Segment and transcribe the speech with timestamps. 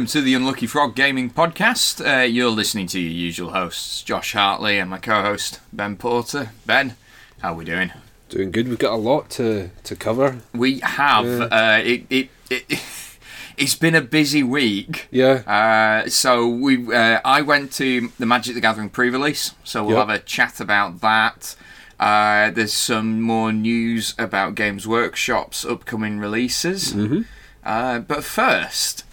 [0.00, 2.00] welcome to the Unlucky Frog Gaming Podcast.
[2.00, 6.52] Uh, you're listening to your usual hosts, Josh Hartley and my co-host Ben Porter.
[6.64, 6.96] Ben,
[7.42, 7.92] how are we doing?
[8.30, 8.66] Doing good.
[8.66, 10.40] We've got a lot to, to cover.
[10.54, 11.26] We have.
[11.26, 11.44] Yeah.
[11.44, 12.80] Uh, it, it, it,
[13.58, 15.06] it's been a busy week.
[15.10, 15.42] Yeah.
[15.46, 20.08] Uh, so we, uh, I went to the Magic the Gathering pre-release, so we'll Yep.
[20.08, 21.56] have a chat about that.
[21.98, 26.94] Uh, there's some more news about Games Workshop's upcoming releases.
[26.94, 27.20] Mm-hmm.
[27.62, 29.04] Uh, but first,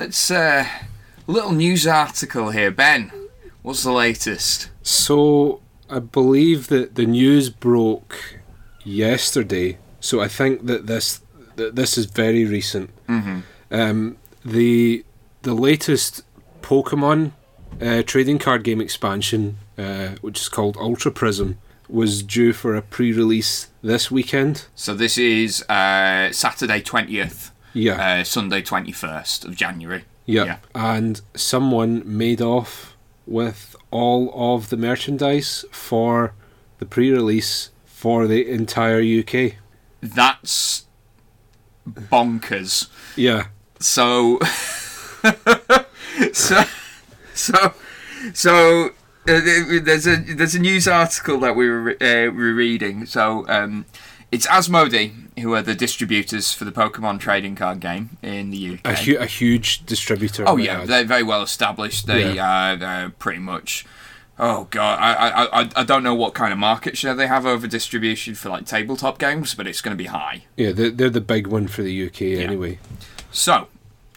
[0.00, 0.66] let's uh,
[1.28, 2.70] a little news article here.
[2.70, 3.12] Ben,
[3.60, 4.70] what's the latest?
[4.82, 5.60] So
[5.90, 8.38] I believe that the news broke
[8.82, 9.76] yesterday.
[10.00, 11.20] So I think that this
[11.56, 12.88] that this is very recent.
[13.08, 13.40] Mm-hmm.
[13.70, 15.04] Um, the
[15.42, 16.22] the latest
[16.62, 17.32] Pokemon
[17.78, 21.58] uh, trading card game expansion, uh, which is called Ultra Prism,
[21.90, 24.64] was due for a pre-release this weekend.
[24.74, 28.20] So this is uh, Saturday twentieth, Yeah.
[28.20, 30.04] uh, Sunday twenty first of January.
[30.26, 30.44] Yeah.
[30.44, 30.56] Yeah.
[30.74, 36.34] And someone made off with all of the merchandise for
[36.78, 39.54] the pre release for the entire UK.
[40.00, 40.84] That's
[41.88, 42.88] bonkers.
[43.16, 43.46] Yeah.
[43.78, 44.38] So,
[46.32, 46.64] so,
[47.34, 47.74] so,
[48.34, 48.86] so
[49.28, 49.40] uh,
[49.82, 53.06] there's a there's a news article that we were uh, we were reading.
[53.06, 53.86] So um,
[54.32, 58.80] it's Asmodee who are the distributors for the Pokemon trading card game in the UK.
[58.84, 60.44] A, hu- a huge distributor.
[60.46, 62.06] oh yeah, they're very well established.
[62.06, 62.48] They Yeah.
[62.72, 63.86] uh, they're pretty much.
[64.38, 67.44] Oh god, I, I I I don't know what kind of market share they have
[67.46, 70.44] over distribution for like tabletop games, but it's going to be high.
[70.56, 72.78] yeah, they're, they're the big one for the UK anyway.
[73.30, 73.68] So,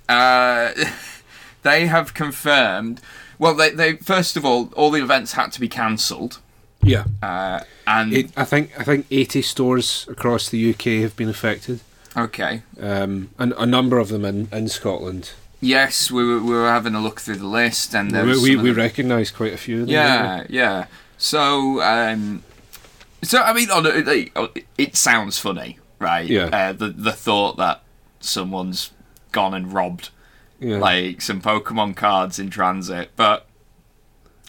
[0.09, 0.71] uh,
[1.63, 3.01] they have confirmed.
[3.39, 6.39] Well, they, they first of all, all the events had to be cancelled,
[6.83, 7.05] Yeah.
[7.21, 11.79] uh, and It, I think I think 80 stores across the UK have been affected.
[12.15, 15.31] okay, Um, and a number of them in, in Scotland.
[15.61, 18.55] yes, we were, we were having a look through the list, and there We, we,
[18.55, 19.93] we them- recognise quite a few of them.
[19.93, 20.85] yeah, yeah.
[21.17, 22.43] So, um,
[23.21, 26.27] so I mean, on it, it- it sounds funny, right?
[26.29, 26.45] Yeah.
[26.51, 27.81] Uh, the the thought that
[28.19, 28.91] someone's
[29.31, 30.09] gone and robbed
[30.59, 30.77] yeah.
[30.77, 33.45] like some Pokemon cards in transit, but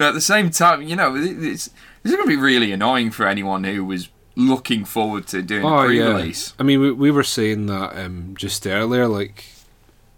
[0.01, 1.71] at the same time, you know, it- it's
[2.05, 5.67] it's going to be really annoying for anyone who was looking forward to doing a
[5.67, 6.05] Oh yeah.
[6.07, 6.53] pre-release.
[6.59, 9.07] I mean, we, we were saying that um, just earlier.
[9.09, 9.45] Like,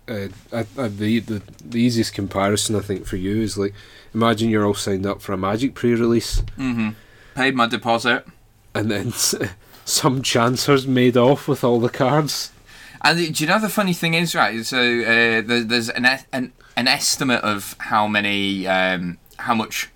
[0.09, 3.75] uh, I, I, the, the the easiest comparison I think for you is like,
[4.15, 6.91] imagine you're all signed up for a Magic pre-release, hmm
[7.35, 8.27] Paid my deposit,
[8.75, 9.13] and then
[9.85, 12.51] some chancers made off with all the cards.
[13.03, 14.65] and do you know the funny thing is right?
[14.65, 19.91] So uh, there, there's an, an an estimate of how many um, how much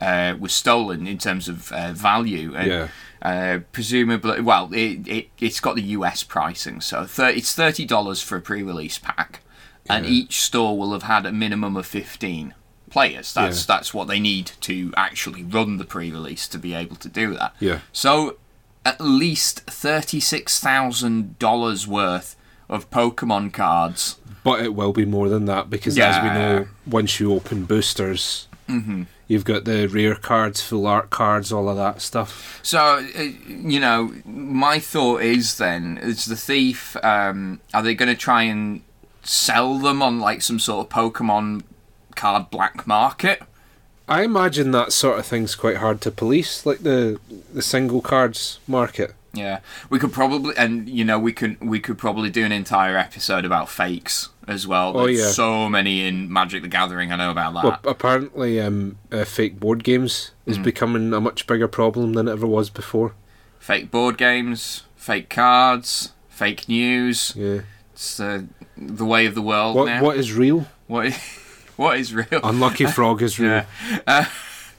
[0.00, 2.88] uh, was stolen in terms of uh, value, and Yeah.
[3.22, 8.22] Uh, presumably, well, it, it it's got the US pricing, so 30, it's thirty dollars
[8.22, 9.40] for a pre-release pack,
[9.90, 10.10] and Yeah.
[10.12, 12.54] each store will have had a minimum of fifteen
[12.88, 13.34] players.
[13.34, 13.74] That's Yeah.
[13.76, 17.54] that's what they need to actually run the pre-release to be able to do that.
[17.60, 17.80] Yeah.
[17.92, 18.38] So,
[18.86, 22.36] at least thirty-six thousand dollars worth
[22.70, 24.16] of Pokemon cards.
[24.42, 28.48] But it will be more than that because, as we know, once you open boosters,
[28.70, 32.58] hmm you've got the rare cards, full art cards, all of that stuff.
[32.64, 38.08] So, uh, you know, my thought is then, is the thief, um, are they going
[38.08, 38.82] to try and
[39.22, 41.62] sell them on like some sort of Pokemon
[42.16, 43.40] card black market?
[44.08, 47.20] I imagine that sort of thing's quite hard to police, like the
[47.54, 49.14] the single cards market.
[49.32, 49.60] Yeah,
[49.90, 53.44] we could probably, and you know, we could we could probably do an entire episode
[53.44, 54.92] about fakes as well.
[54.96, 55.30] Oh, There's yeah.
[55.30, 57.12] so many in Magic the Gathering.
[57.12, 57.64] I know about that.
[57.64, 60.64] Well, apparently, um, uh, fake board games is Mm.
[60.64, 63.14] becoming a much bigger problem than it ever was before.
[63.60, 67.32] fake board games, fake cards, fake news.
[67.36, 67.60] Yeah.
[67.92, 68.42] It's uh,
[68.76, 70.02] the way of the world What now.
[70.02, 70.66] what is real?
[70.88, 71.16] What is,
[71.76, 72.40] what is real?
[72.42, 73.50] Unlucky frog is real.
[73.50, 73.64] Yeah,
[74.08, 74.24] uh,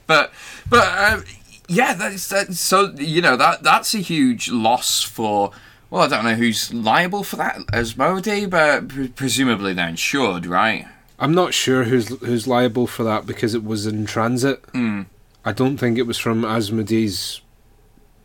[0.07, 0.33] but
[0.67, 1.23] but um,
[1.71, 5.51] yeah, that's, that's so you know that that's a huge loss for.
[5.89, 10.87] Well, I don't know who's liable for that, Asmodee, but pre- presumably they're insured, right?
[11.19, 14.63] I'm not sure who's who's liable for that because it was in transit.
[14.73, 15.07] Mm.
[15.43, 17.41] I don't think it was from Asmodee's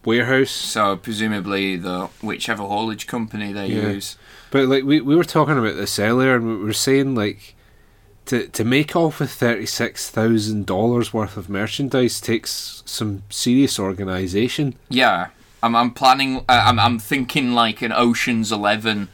[0.04, 0.50] warehouse.
[0.52, 3.88] So presumably the whichever haulage company they Yeah.
[3.90, 4.16] use.
[4.52, 7.56] But like we, we were talking about this earlier, and we were saying like
[8.26, 13.78] to to make off with thirty six thousand dollars worth of merchandise takes some serious
[13.78, 14.75] organisation.
[14.88, 15.28] Yeah,
[15.62, 16.38] I'm I'm planning.
[16.49, 19.08] Uh, I'm I'm thinking like an Ocean's Eleven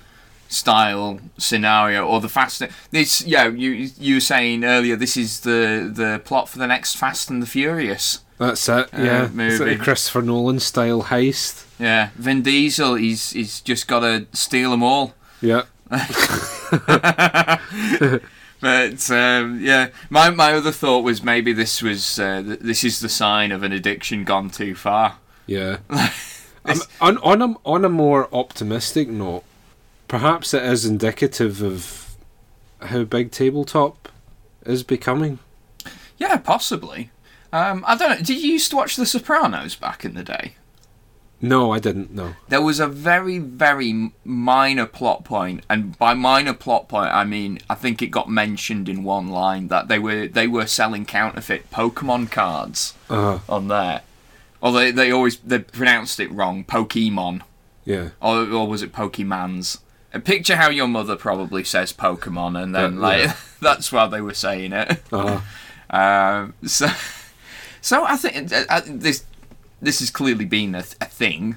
[0.49, 2.63] style scenario or the fast.
[2.91, 4.97] This yeah, you you were saying earlier.
[4.97, 8.21] This is the the plot for the next Fast and the Furious.
[8.39, 8.89] That's it.
[8.93, 9.75] yeah, it's like movie.
[9.75, 11.65] a Christopher Nolan style heist.
[11.79, 12.97] Yeah, Vin Diesel.
[12.97, 15.15] He's he's just got to steal them all.
[15.41, 15.63] Yeah,
[18.63, 23.01] but um, yeah, my my other thought was maybe this was uh, th- this is
[23.01, 25.17] the sign of an addiction gone too far.
[25.47, 25.79] Yeah.
[27.01, 29.43] On on a on a more optimistic note,
[30.07, 32.15] perhaps it is indicative of
[32.81, 34.09] how big tabletop
[34.65, 35.41] is becoming.
[36.19, 37.11] Yeah, possibly.
[37.53, 38.17] Um, I don't know.
[38.19, 40.55] Did you used to watch The Sopranos back in the day?
[41.45, 42.15] No, I didn't.
[42.15, 42.35] No.
[42.49, 47.59] There was a very, very minor plot point, and by minor plot point, I mean
[47.69, 51.71] I think it got mentioned in one line that they were they were selling counterfeit
[51.71, 54.03] Pokemon cards Uh, on there.
[54.61, 57.43] Or they, they always they pronounced it wrong, Pokemon,
[57.85, 58.11] yeah.
[58.21, 59.79] or, or was it Pokemans?
[60.13, 63.37] And picture how your mother probably says Pokemon, and then Yeah, like yeah.
[63.61, 65.03] that's why they were saying it.
[65.13, 65.41] Uh,
[65.91, 66.87] Um, so,
[67.83, 69.25] so I think uh, uh, this
[69.83, 71.57] this has clearly been a, th- a thing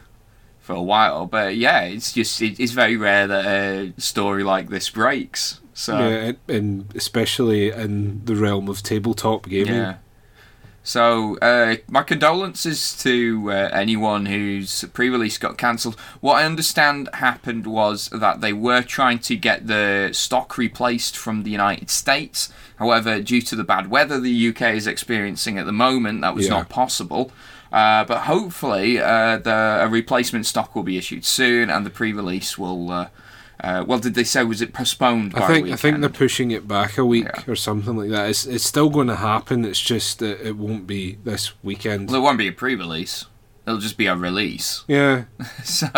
[0.60, 4.70] for a while, but yeah, it's just it, it's very rare that a story like
[4.70, 5.62] this breaks.
[5.74, 9.76] So yeah, and, especially in the realm of tabletop gaming.
[9.76, 9.96] yeah.
[10.84, 16.00] So uh, my condolences to uh, anyone whose pre-release got cancelled.
[16.22, 21.42] What I understand happened was that they were trying to get the stock replaced from
[21.42, 22.54] the United States.
[22.78, 26.46] However, due to the bad weather the UK is experiencing at the moment, that was
[26.46, 26.52] Yeah.
[26.58, 27.32] not possible.
[27.76, 32.58] Uh, but hopefully, uh, the a replacement stock will be issued soon, and the pre-release
[32.58, 32.90] will.
[32.90, 33.08] Uh,
[33.64, 35.34] uh, well, did they say was it postponed?
[35.34, 37.44] By I a think I think they're pushing it back a week Yeah.
[37.52, 38.30] or something like that.
[38.30, 39.66] It's it's still going to happen.
[39.66, 42.10] It's just that it won't be this weekend.
[42.10, 43.26] Well, it won't be a pre-release.
[43.68, 44.84] It'll just be a release.
[44.88, 45.26] Yeah,
[45.64, 45.90] So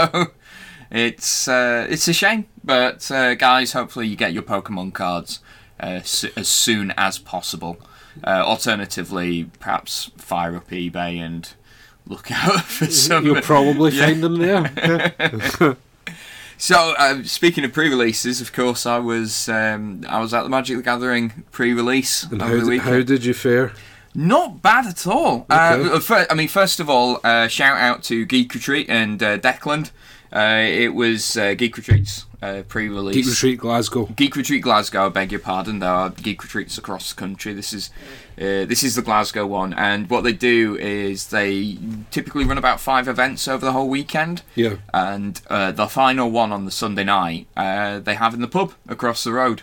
[0.89, 5.41] it's uh, it's a shame, but uh, guys, hopefully you get your Pokemon cards
[5.79, 7.77] uh, s- as soon as possible.
[8.23, 11.53] Uh, alternatively, perhaps fire up eBay and
[12.09, 13.25] look out for some.
[13.25, 14.05] you'll probably Yeah.
[14.07, 15.77] find them there.
[16.59, 20.75] So, uh, speaking of pre-releases, of course, I was um, I was at the Magic
[20.77, 23.73] the Gathering pre-release and how, the d- how did you fare?
[24.15, 25.41] Not bad at all.
[25.51, 25.53] Okay.
[25.53, 29.37] Uh, fir- I mean, first of all, uh, shout out to Geek Retreat and uh,
[29.37, 29.91] Declan.
[30.33, 33.15] Uh, it was uh, Geek Retreat's uh, pre-release.
[33.15, 34.05] Geek Retreat Glasgow.
[34.15, 35.05] Geek Retreat Glasgow.
[35.05, 35.79] I beg your pardon.
[35.79, 37.53] There are Geek Retreats across the country.
[37.53, 37.89] This is
[38.37, 41.77] uh, this is the Glasgow one, and what they do is they
[42.11, 44.75] typically run about five events over the whole weekend, Yeah.
[44.93, 48.73] and uh, the final one on the Sunday night uh, they have in the pub
[48.87, 49.61] across the road.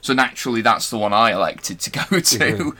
[0.00, 2.76] So naturally, that's the one I elected to go to.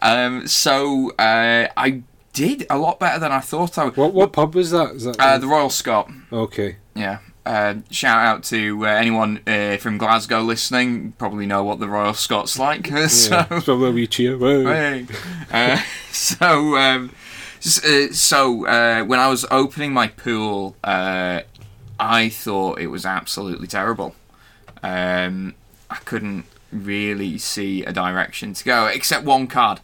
[0.00, 2.02] Um, so uh, I
[2.32, 3.96] did a lot better than I thought I would.
[3.96, 4.92] What what pub was that?
[4.96, 6.10] Is that Uh, the Royal Scot.
[6.32, 6.76] okay?
[6.94, 7.18] Yeah.
[7.46, 11.12] Uh, shout out to uh, anyone uh, from Glasgow listening.
[11.12, 12.88] Probably know what the Royal Scots like.
[12.90, 13.06] Yeah.
[13.06, 14.36] so, Probably a wee cheer.
[14.38, 15.06] Hey.
[15.50, 15.80] uh,
[16.12, 17.10] so, um,
[17.64, 21.40] uh, so uh, when I was opening my pool, uh,
[21.98, 24.14] I thought it was absolutely terrible.
[24.82, 25.54] Um,
[25.90, 29.80] I couldn't really see a direction to go, except one card.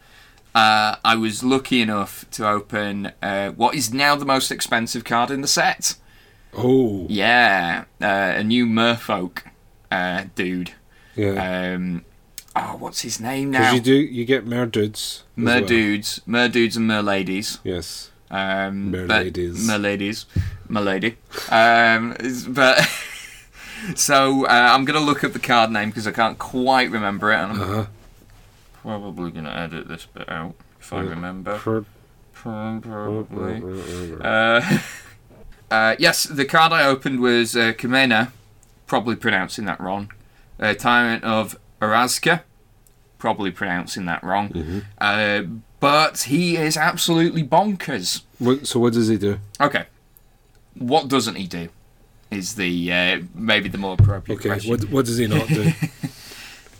[0.55, 5.29] Uh, I was lucky enough to open uh, what is now the most expensive card
[5.29, 5.95] in the set.
[6.57, 8.05] Oh, Yeah, uh,
[8.37, 9.39] a new Merfolk
[9.91, 10.71] uh, dude.
[11.15, 11.73] yeah.
[11.75, 12.05] Um,
[12.55, 13.73] oh, what's his name Because now?
[13.73, 14.95] you do you get merdudes.
[14.95, 15.61] as well.
[15.61, 17.59] Merdudes, Merdudes and Merladies.
[17.65, 18.09] Yes.
[18.31, 19.57] Um, Merladies.
[19.67, 20.25] Merladies.
[20.69, 21.15] Merlady.
[21.51, 22.15] Um,
[22.53, 22.79] but
[23.95, 27.35] so uh, I'm gonna look up the card name because I can't quite remember it,
[27.35, 27.85] and I'm Uh
[28.85, 31.57] probably gonna edit this bit out if I remember.
[31.57, 31.85] For
[32.33, 33.63] Probably.
[34.21, 34.79] Uh,
[35.71, 38.31] uh, yes, the card I opened was uh, Kumena,
[38.85, 40.11] probably pronouncing that wrong.
[40.59, 42.43] Uh, Tyrant of Orazca,
[43.17, 44.49] probably pronouncing that wrong.
[44.49, 44.79] Mm-hmm.
[44.99, 45.41] Uh,
[45.79, 48.21] but he is absolutely bonkers.
[48.37, 49.39] What, so what does he do?
[49.59, 49.85] Okay,
[50.75, 51.69] what doesn't he do?
[52.29, 54.49] Is the uh, maybe the more appropriate Okay.
[54.49, 54.71] question.
[54.71, 55.71] What what does he not do?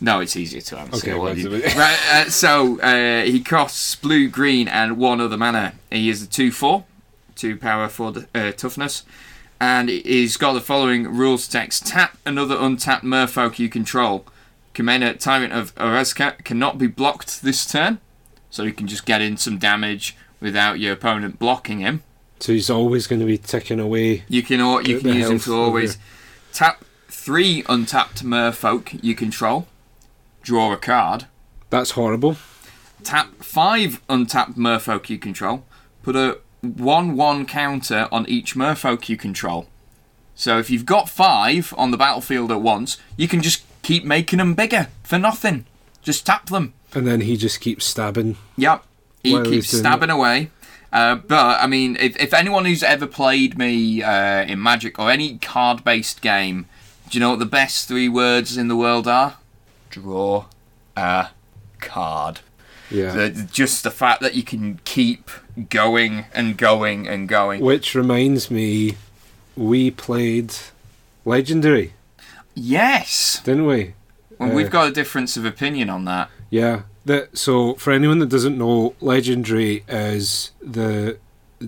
[0.00, 0.96] No, it's easier to answer.
[1.10, 5.72] Okay, you- right, uh, so uh, he costs blue, green, and one other mana.
[5.90, 6.84] He is a 2 4,
[7.34, 9.04] 2 power, 4 uh, toughness.
[9.58, 14.26] And he's got the following rules text Tap another untapped merfolk you control.
[14.74, 17.98] Kumena, Tyrant of Orazca, cannot be blocked this turn.
[18.50, 22.02] So you can just get in some damage without your opponent blocking him.
[22.38, 24.24] so he's always going to be ticking away.
[24.28, 25.96] You can you can use him to always
[26.52, 29.66] tap three untapped merfolk you control,
[30.46, 31.26] draw a card.
[31.68, 32.36] That's horrible.
[33.02, 35.64] Tap five untapped merfolk you control.
[36.02, 39.66] Put a 1 1 counter on each merfolk you control.
[40.34, 44.38] So if you've got five on the battlefield at once, you can just keep making
[44.38, 45.66] them bigger for nothing.
[46.02, 46.74] Just tap them.
[46.94, 48.36] And then he just keeps stabbing.
[48.56, 48.84] Yep.
[49.22, 50.50] He keeps stabbing away.
[50.92, 55.10] Uh, but, I mean, if, if anyone who's ever played me uh, in Magic or
[55.10, 56.66] any card based game,
[57.08, 59.38] do you know what the best three words in the world are?
[60.00, 60.44] Draw
[60.94, 61.28] a
[61.80, 62.40] card.
[62.90, 63.12] Yeah.
[63.12, 65.30] The, just the fact that you can keep
[65.70, 67.62] going and going and going.
[67.62, 68.96] Which reminds me,
[69.56, 70.54] we played
[71.24, 71.94] Legendary,
[72.54, 73.40] Yes.
[73.42, 73.94] didn't we?
[74.38, 76.28] Well, Uh, we've got a difference of opinion on that.
[76.50, 76.82] Yeah.
[77.06, 81.16] That so for anyone that doesn't know, Legendary is the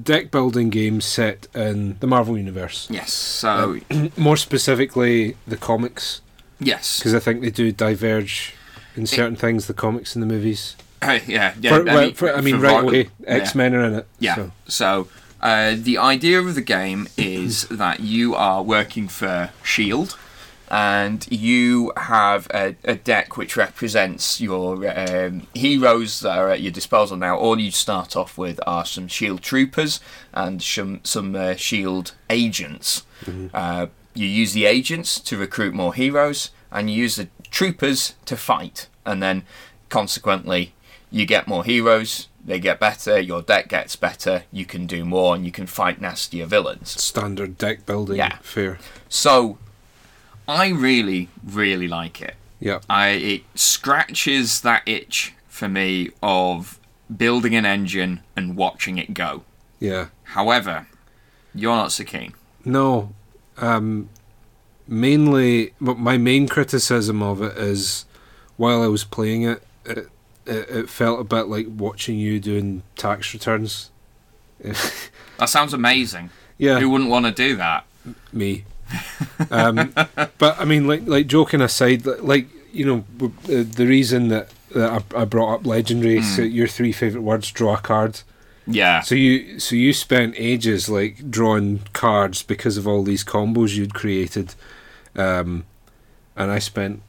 [0.03, 2.89] deck building game set in the Marvel universe.
[2.91, 3.15] Yes.
[3.15, 3.79] So
[4.19, 6.21] More specifically, the comics,
[6.61, 6.99] yes.
[6.99, 8.55] because I think they do diverge
[8.97, 9.67] in certain things.
[9.67, 10.77] The comics and the movies.
[11.01, 11.55] Uh, yeah.
[11.61, 11.77] Yeah.
[11.77, 14.07] For- well, for- I mean, for right away, X Men are in it.
[14.19, 14.35] Yeah.
[14.35, 15.09] so- So,
[15.41, 20.19] uh, the idea of the game is that you are working for Shield,
[20.71, 26.73] and you have a, a deck which represents your um, heroes that are at your
[26.73, 27.17] disposal.
[27.17, 30.01] Now, all you start off with are some Shield troopers
[30.35, 33.05] and some some uh, Shield agents.
[33.55, 33.87] Uh,
[34.19, 38.89] you use the agents to recruit more heroes, and you use the troopers to fight,
[39.07, 39.45] and then
[39.89, 40.75] consequently
[41.11, 45.35] you get more heroes, they get better, your deck gets better, you can do more,
[45.35, 47.01] and you can fight nastier villains.
[47.01, 48.17] standard deck building.
[48.17, 48.39] Yeah.
[48.43, 48.79] Fair.
[49.09, 49.59] So,
[50.47, 52.35] I really, really like it.
[52.61, 52.81] Yeah.
[52.89, 56.79] I it scratches that itch for me of
[57.15, 59.45] building an engine and watching it go.
[59.79, 60.07] Yeah.
[60.25, 60.89] However,
[61.55, 62.35] you're not so keen.
[62.65, 63.13] No.
[63.59, 64.09] Um,
[64.87, 68.05] mainly, my main criticism of it is
[68.57, 69.99] while I was playing it, it,
[70.47, 73.91] it, it felt a bit like watching you doing tax returns.
[75.39, 76.31] That sounds amazing.
[76.59, 77.85] yeah, Who wouldn't want to do that?
[78.33, 78.65] me.
[79.53, 79.95] Um,
[80.39, 85.05] but I mean, like, like joking aside, like you know, uh, the reason that, that
[85.15, 88.23] I, I brought up legendary, so your three favorite words, draw a card.
[88.69, 89.01] Yeah.
[89.01, 93.95] So you so you spent ages like drawing cards because of all these combos you'd
[93.95, 94.55] created,
[95.17, 95.65] um,
[96.37, 97.03] and I spent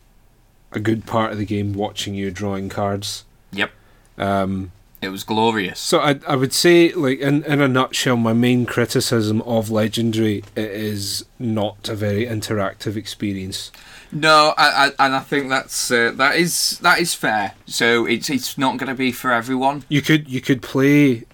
[0.72, 3.26] a good part of the game watching you drawing cards.
[3.52, 3.72] Yep.
[4.18, 5.80] Um, It was glorious.
[5.80, 10.44] so I I would say like in in a nutshell, my main criticism of Legendary
[10.56, 13.72] it is not a very interactive experience.
[14.12, 17.54] No, I, I, and I think that's uh, that is that is fair.
[17.66, 19.84] So it's it's not going to be for everyone.
[19.90, 21.26] You could you could play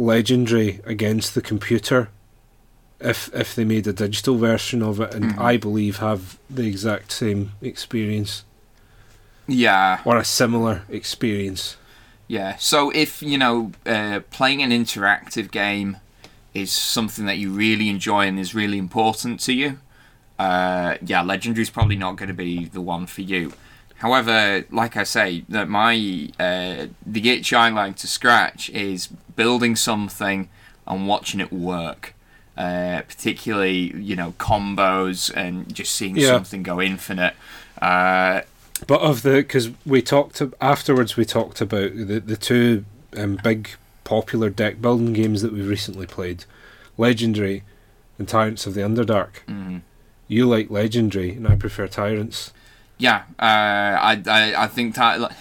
[0.00, 2.08] Legendary against the computer
[3.00, 5.38] if if they made a digital version of it, and Mhm.
[5.40, 8.44] I believe have the exact same experience
[9.46, 11.76] Yeah, or a similar experience.
[12.28, 12.56] yeah.
[12.58, 15.96] So if you know uh, playing an interactive game
[16.54, 19.78] is something that you really enjoy and is really important to you,
[20.38, 23.52] uh, yeah, Legendary is probably not going to be the one for you.
[24.00, 25.94] However, like I say, that my
[26.38, 30.48] uh, the itch I like to scratch is building something
[30.86, 32.14] and watching it work.
[32.56, 36.28] Uh, particularly, you know, combos and just seeing Yeah.
[36.28, 37.34] something go infinite.
[37.80, 38.42] Uh,
[38.86, 42.84] But of the because we talked afterwards, we talked about the the two
[43.16, 43.70] um, big
[44.04, 46.44] popular deck building games that we've recently played,
[46.98, 47.62] Legendary
[48.18, 49.44] and Tyrants of the Underdark.
[49.48, 49.80] mm.
[50.28, 52.52] You like Legendary, and I prefer Tyrants.
[53.00, 55.32] Yeah, uh, I, I I think that, like,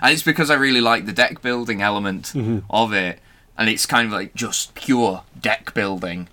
[0.00, 2.62] and it's because I really like the deck building element Mhm.
[2.70, 3.18] of it,
[3.58, 6.28] and it's kind of like just pure deck building.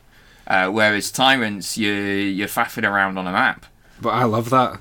[0.48, 3.66] Uh, whereas Tyrants, you you're faffing around on a map.
[4.00, 4.80] But I love that.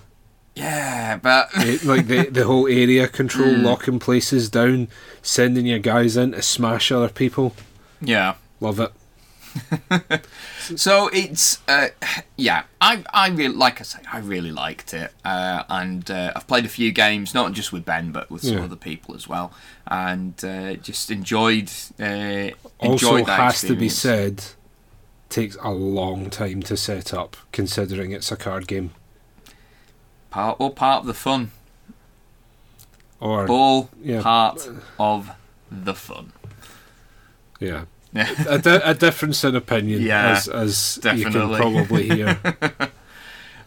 [0.55, 3.63] Yeah, but It- like the the whole area control, Mm.
[3.65, 4.89] locking places down,
[5.23, 7.55] sending your guys in to smash other people.
[8.03, 8.35] yeah.
[8.61, 8.93] Love it.
[10.77, 11.89] So it's uh,
[12.37, 16.47] yeah, I I really like I say I really liked it, uh, and uh, I've
[16.47, 18.65] played a few games, not just with Ben, but with some Yeah.
[18.65, 19.53] other people as well,
[19.87, 24.45] and uh, just enjoyed uh, Also, enjoyed that has to be said,
[25.29, 28.91] takes a long time to set up, considering it's a card game.
[30.31, 31.51] part or part of the fun.
[33.19, 34.67] Or all yeah, part
[34.99, 35.31] of
[35.71, 36.33] the fun.
[37.59, 37.85] Yeah.
[38.15, 42.39] A, di- a difference in opinion, Yeah, as as you can probably hear.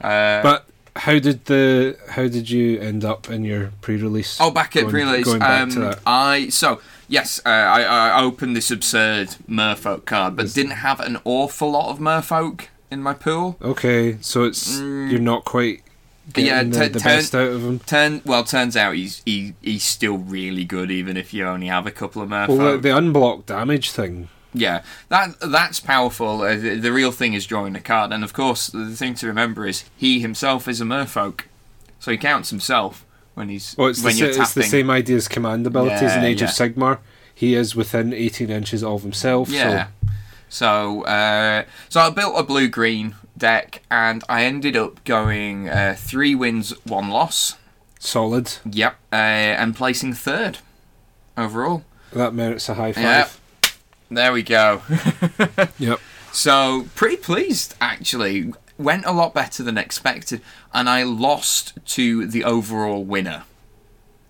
[0.01, 0.65] Uh, but
[0.97, 4.37] how did the how did you end up in your pre-release?
[4.41, 5.25] oh, back at going- pre-release.
[5.25, 5.99] going back Um, to that.
[6.05, 11.19] I so yes, uh, I, I opened this absurd Merfolk card, but didn't have an
[11.23, 13.55] awful lot of Merfolk in my pool.
[13.61, 15.09] Okay, so it's Mm.
[15.09, 15.82] you're not quite
[16.35, 17.79] Yeah, the, t- the turn- best out of him.
[17.79, 21.85] Turn well, turns out he's he, he's still really good, even if you only have
[21.85, 22.57] a couple of Merfolk.
[22.57, 24.29] Well, the, the unblocked damage thing.
[24.53, 26.41] Yeah, that that's powerful.
[26.43, 29.27] Uh, the, the real thing is drawing a card, and of course, the thing to
[29.27, 31.41] remember is he himself is a Merfolk,
[31.99, 33.03] so he counts himself
[33.33, 36.13] when he's Well, it's, the, when sa- you're it's the same idea as command abilities
[36.13, 36.67] in Yeah, Age of yeah.
[36.67, 36.99] Sigmar.
[37.35, 39.49] He is within 18 inches of himself.
[39.49, 39.87] Yeah.
[40.49, 45.95] So, uh, so I built a blue green deck, and I ended up going uh,
[45.97, 47.55] three wins, one loss.
[47.99, 48.53] Solid.
[48.69, 50.59] Yep, uh, and placing third
[51.37, 51.83] overall.
[52.11, 53.03] That merits a high five.
[53.03, 53.31] Yep.
[54.11, 54.81] There we go.
[55.79, 55.99] Yep.
[56.31, 58.53] So pretty pleased actually.
[58.77, 60.41] Went a lot better than expected,
[60.73, 63.43] and I lost to the overall winner.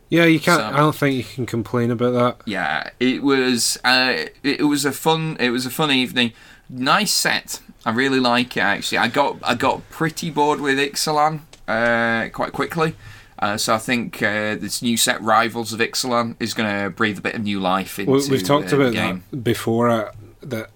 [0.10, 0.60] Yeah, you can't.
[0.60, 2.42] So- I don't think you can complain about that.
[2.46, 3.78] Yeah, it was.
[3.84, 5.38] Uh, it was a fun.
[5.40, 6.34] It was a fun evening.
[6.76, 7.62] Nice set.
[7.86, 8.98] I really like it actually.
[8.98, 12.96] I got I got pretty bored with Ixalan uh, quite quickly.
[13.40, 17.18] Uh, so I think uh, this new set, Rivals of Ixalan, is going to breathe
[17.18, 19.24] a bit of new life into We, we've talked about game.
[19.32, 19.90] that before.
[19.90, 20.12] Uh,
[20.42, 20.70] that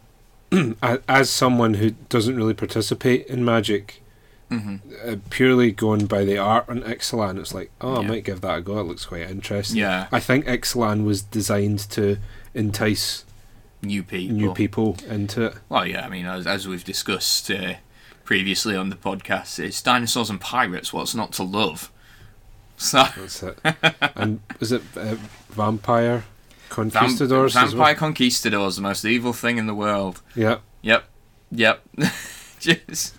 [1.10, 4.02] as someone who doesn't really participate in Magic,
[4.52, 4.80] Mhm.
[5.06, 8.08] uh, purely going by the art on Ixalan, it's like, oh, I Yeah.
[8.08, 8.80] might give that a go.
[8.80, 9.78] It looks quite interesting.
[9.78, 12.18] Yeah, I think Ixalan was designed to
[12.54, 13.24] entice
[13.82, 14.36] new people.
[14.36, 15.56] new people into it.
[15.70, 16.06] Well, yeah.
[16.06, 17.76] I mean, as, as we've discussed uh,
[18.24, 20.92] previously on the podcast, it's dinosaurs and pirates.
[20.94, 21.92] What's not to love?
[22.78, 23.60] So That's it.
[24.16, 25.16] and is it uh,
[25.50, 26.26] vampire
[26.70, 27.96] conquistadors as vampire well?
[27.96, 30.22] conquistadors, the most evil thing in the world.
[30.36, 30.62] Yep.
[30.82, 31.04] Yep.
[31.52, 31.82] Yep.
[32.60, 33.16] Just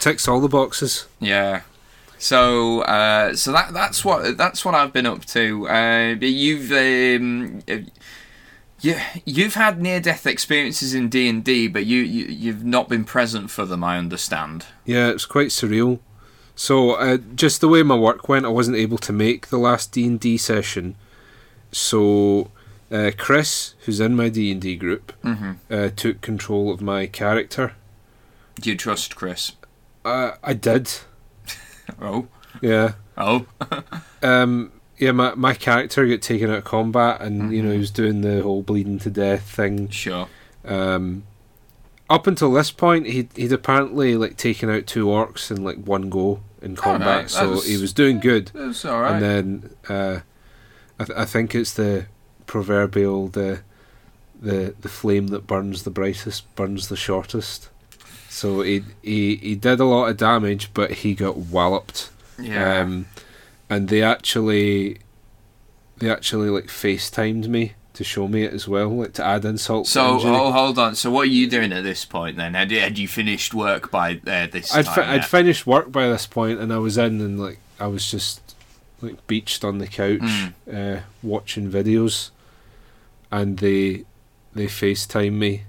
[0.00, 1.06] ticks all the boxes.
[1.20, 1.62] yeah.
[2.18, 5.68] So uh, so that that's what that's what I've been up to.
[5.68, 7.62] Uh, you've um,
[8.84, 12.88] you you've had near death experiences in D and D, but you, you you've not
[12.88, 13.82] been present for them.
[13.82, 14.66] I understand.
[14.84, 15.98] Yeah, it's quite surreal.
[16.56, 19.90] So, uh, just the way my work went, I wasn't able to make the last
[19.92, 20.94] D and D session.
[21.72, 22.50] So,
[22.92, 25.52] uh, Chris, who's in my D and D group, Mm-hmm.
[25.70, 27.74] uh, took control of my character.
[28.60, 29.52] Do you trust Chris?
[30.04, 30.90] Uh, I did.
[32.00, 32.28] Oh
[32.62, 32.92] Yeah.
[33.18, 33.46] oh.
[34.22, 37.80] Um, yeah, my my character got taken out of combat, and you know he Mhm.
[37.80, 39.88] was doing the whole bleeding to death thing.
[39.90, 40.28] Sure.
[40.64, 41.24] Um,
[42.10, 46.08] up until this point, he'd he'd apparently like taken out two orcs in like one
[46.10, 48.50] go in combat, Alright, so that's- he was doing good.
[48.54, 49.12] That's all right.
[49.14, 50.20] And then uh,
[50.98, 52.06] I, th- I think it's the
[52.46, 53.60] proverbial the
[54.40, 57.68] the the flame that burns the brightest burns the shortest.
[58.28, 62.10] So he he he did a lot of damage, but he got walloped.
[62.38, 62.80] yeah.
[62.80, 63.06] Um,
[63.70, 64.98] and they actually
[65.98, 69.86] they actually like FaceTimed me to show me it as well, like to add insult.
[69.86, 70.94] to so oh, hold on.
[70.96, 72.54] So what are you doing at this point then?
[72.54, 74.94] Had, had you finished work by uh, this I'd time?
[74.94, 78.10] fi- I'd finished work by this point, and I was in and like I was
[78.10, 78.56] just
[79.00, 80.52] like beached on the couch Mm.
[80.98, 82.30] uh, watching videos,
[83.30, 84.04] and they
[84.54, 85.62] they FaceTime me.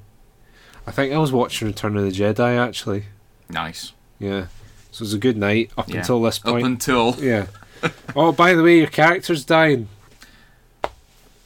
[0.88, 3.05] I think I was watching Return of the Jedi actually.
[3.49, 3.91] nice.
[4.19, 4.47] Yeah,
[4.91, 5.97] so it was a good night up Yeah.
[5.97, 6.65] until this Up point.
[6.65, 7.47] until yeah.
[8.15, 9.88] oh, by the way, your character's dying.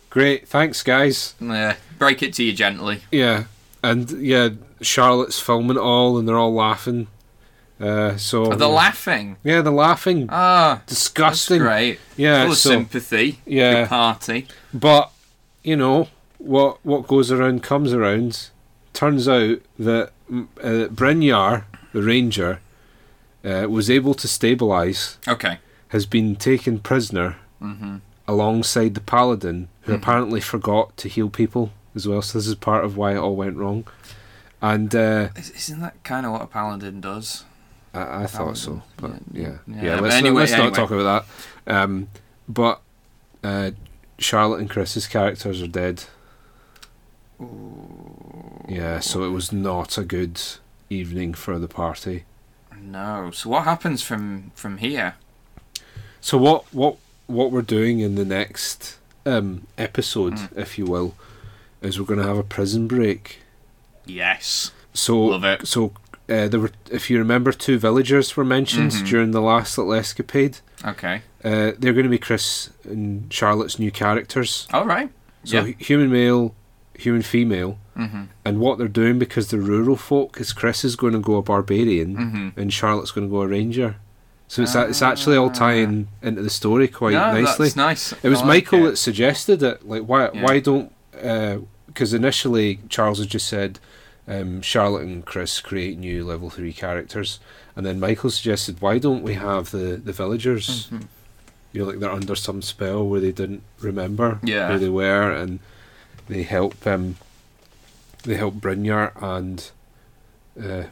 [0.10, 1.36] Great, thanks, guys.
[1.42, 3.02] uh, break it to you gently.
[3.12, 3.44] Yeah,
[3.84, 4.50] and yeah,
[4.82, 7.08] Charlotte's filming it all, and they're all laughing.
[7.80, 9.38] Uh, so Oh, they're laughing.
[9.44, 10.28] yeah, they're laughing.
[10.32, 11.60] Ah, that's Disgusting.
[11.60, 12.00] great.
[12.18, 13.40] Yeah, Full of sympathy.
[13.46, 13.88] yeah.
[13.88, 14.48] Party.
[14.74, 15.12] but
[15.64, 16.08] you know
[16.40, 16.80] what?
[16.84, 18.50] What goes around comes around.
[18.94, 22.60] Turns out that uh, Brynjar, the ranger,
[23.46, 25.18] uh, was able to stabilize.
[25.28, 25.60] Okay.
[25.90, 27.98] Has been taken prisoner hmm
[28.28, 29.96] alongside the paladin, who Mhm.
[29.98, 32.22] apparently forgot to heal people as well.
[32.22, 33.86] So this is part of why it all went wrong.
[34.62, 37.44] And uh, Isn't that kind of what a paladin does?
[37.92, 39.84] I, I thought so, but yeah, yeah, yeah.
[39.84, 40.68] yeah, but let's anyway- not, let's anyway.
[40.68, 41.26] not talk about
[41.66, 41.76] that.
[41.76, 42.08] Um,
[42.48, 42.82] but
[43.44, 43.72] uh,
[44.20, 46.04] Charlotte and Chris's characters are dead.
[48.68, 50.40] Yeah, so it was not a good
[50.90, 52.26] evening for the party.
[52.80, 53.32] No.
[53.34, 55.16] So what happens from from here?
[56.22, 60.58] So what what what we're doing in the next um, episode, Mm.
[60.58, 61.16] if you will,
[61.82, 63.40] is we're going to have a prison break.
[64.06, 64.72] Yes.
[64.94, 65.68] So Love it.
[65.68, 65.94] so
[66.30, 69.08] uh, there were, if you remember, two villagers were mentioned Mhm.
[69.08, 70.58] during the last little escapade.
[70.86, 71.22] Okay.
[71.44, 74.68] Uh, they're going to be Chris and Charlotte's new characters.
[74.74, 75.10] All right.
[75.44, 75.74] So yeah.
[75.78, 76.54] human male,
[76.96, 81.14] human female, hmm and what they're doing because they're rural folk is Chris is going
[81.14, 83.96] to go a barbarian hmm and Charlotte's going to go a ranger.
[84.50, 87.68] So it's it's actually all tying into the story quite no, nicely.
[87.68, 88.14] That's nice.
[88.24, 88.90] It was like Michael it.
[88.92, 89.88] that suggested it.
[89.88, 90.44] Like, why Yeah.
[90.44, 90.92] why don't?
[91.88, 93.80] Because initially Charles had just said
[94.28, 97.40] um, Charlotte and Chris create new level three characters,
[97.76, 100.88] and then Michael suggested why don't we have the the villagers?
[100.88, 101.08] Mhm.
[101.72, 104.72] You know, like they're under some spell where they didn't remember Yeah.
[104.72, 105.60] who they were, and
[106.28, 107.18] they help um,
[108.24, 109.70] they help Brynjar and
[110.60, 110.86] uh,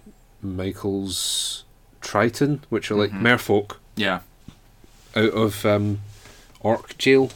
[0.43, 1.63] Michael's
[2.08, 3.22] Triton, which are like Mhm.
[3.22, 4.20] merfolk Yeah.
[5.15, 6.00] out of um,
[6.62, 7.32] Orc jail.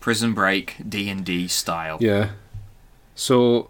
[0.00, 1.98] Prison Break D and D style.
[2.00, 2.30] Yeah.
[3.14, 3.68] So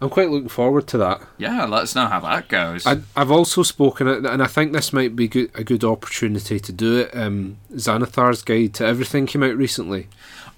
[0.00, 1.20] I'm quite looking forward to that.
[1.38, 2.86] Yeah, let us know how that goes.
[2.86, 6.72] I, I've also spoken, and I think this might be good, a good opportunity to
[6.72, 7.16] do it.
[7.16, 10.08] Um, Xanathar's Guide to Everything came out recently.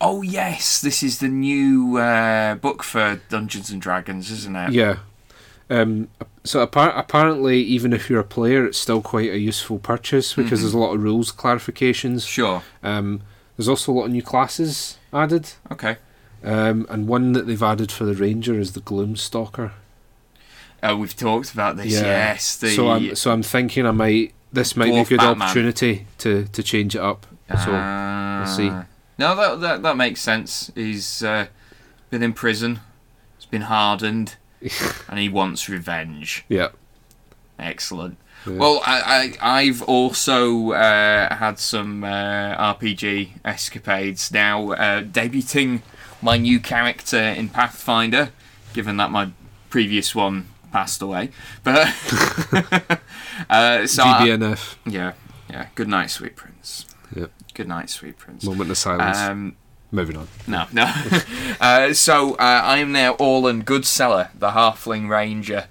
[0.00, 4.72] oh yes, this is the new uh, book for Dungeons and Dragons, isn't it?
[4.72, 4.96] Yeah.
[5.70, 6.08] Um,
[6.48, 10.61] so appar- apparently, even if you're a player, it's still quite a useful purchase because
[10.62, 12.26] there's a lot of rules clarifications.
[12.28, 12.62] Sure.
[12.82, 13.22] Um,
[13.56, 15.96] there's also a lot of new classes added, Okay.
[16.44, 19.72] um, and one that they've added for the ranger is the Gloomstalker.
[20.82, 21.94] Uh, we've talked about this.
[21.94, 22.02] Yeah.
[22.02, 22.56] Yes.
[22.56, 25.42] The So I'm so I'm thinking I might this might be a good Batman.
[25.48, 27.26] opportunity to to change it up.
[27.48, 28.44] So Ah.
[28.56, 28.70] see.
[29.18, 30.70] No, that, that that makes sense.
[30.74, 31.46] He's uh,
[32.11, 32.80] been in prison.
[33.38, 34.37] He's been hardened,
[35.08, 36.44] and he wants revenge.
[36.48, 36.68] yeah,
[37.58, 38.18] Excellent.
[38.46, 38.54] Yeah.
[38.58, 45.82] Well, I, I I've also uh, had some uh, RPG escapades now, uh, debuting
[46.22, 48.30] my new character in Pathfinder,
[48.72, 49.30] given that my
[49.70, 51.30] previous one passed away.
[51.64, 51.88] But
[53.50, 55.12] uh, so I- GBNF yeah,
[55.50, 55.66] yeah.
[55.74, 56.86] Good night, sweet prince.
[57.14, 57.30] Yep.
[57.54, 58.44] Good night, sweet prince.
[58.44, 59.16] moment of silence.
[59.18, 59.56] Um,
[59.96, 60.28] Moving on.
[60.46, 60.92] no, no.
[61.61, 65.68] uh, so uh, I am now Orlan Goodseller, the Halfling Ranger.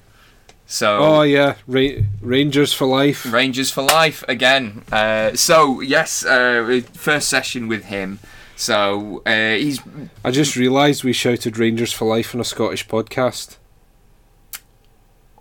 [0.66, 3.32] So Oh yeah, Ra- Rangers for life.
[3.32, 4.82] Rangers for life again.
[4.92, 8.18] Uh, so yes, uh, first session with him.
[8.56, 9.80] So uh, he's
[10.24, 13.58] I just realised we shouted Rangers for life on a Scottish podcast.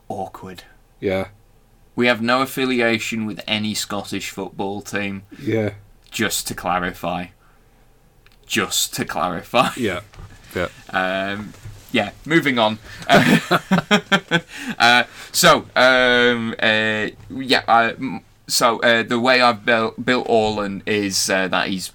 [0.08, 0.64] awkward.
[1.00, 1.28] Yeah,
[1.96, 5.22] We have no affiliation with any Scottish football team.
[5.40, 5.74] yeah,
[6.10, 7.26] Just to clarify.
[8.54, 9.70] Just to clarify.
[9.76, 10.02] yeah,
[10.54, 10.68] yeah.
[10.90, 11.52] Um,
[11.90, 12.78] yeah, moving on.
[13.08, 17.94] uh, so, um, uh, yeah, I,
[18.46, 21.90] so uh, the way I've built, built Orlan is uh, that he's